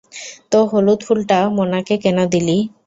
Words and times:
তাে, 0.51 0.59
হলুদ 0.71 0.99
ফুলটা 1.05 1.39
মোনাকে 1.55 1.95
কেন 2.03 2.17
দিলি? 2.33 2.57